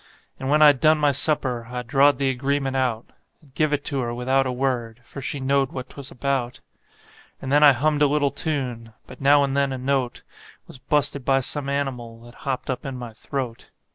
And 0.39 0.49
when 0.49 0.63
I'd 0.63 0.79
done 0.79 0.97
my 0.97 1.11
supper 1.11 1.67
I 1.71 1.83
drawed 1.83 2.17
the 2.17 2.31
agreement 2.31 2.75
out, 2.75 3.11
And 3.39 3.53
give 3.53 3.71
it 3.71 3.85
to 3.85 3.99
her 3.99 4.11
without 4.15 4.47
a 4.47 4.51
word, 4.51 4.99
for 5.03 5.21
she 5.21 5.39
knowed 5.39 5.71
what 5.71 5.89
'twas 5.89 6.09
about; 6.09 6.59
And 7.39 7.51
then 7.51 7.63
I 7.63 7.73
hummed 7.73 8.01
a 8.01 8.07
little 8.07 8.31
tune, 8.31 8.93
but 9.05 9.21
now 9.21 9.43
and 9.43 9.55
then 9.55 9.71
a 9.71 9.77
note 9.77 10.23
Was 10.65 10.79
bu'sted 10.79 11.23
by 11.23 11.41
some 11.41 11.69
animal 11.69 12.19
that 12.21 12.33
hopped 12.49 12.67
up 12.71 12.83
in 12.83 12.97
my 12.97 13.13
throat. 13.13 13.69